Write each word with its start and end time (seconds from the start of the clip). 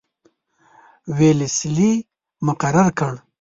ویلسلي 1.17 1.91
مقرر 2.45 2.87
کړ. 2.99 3.13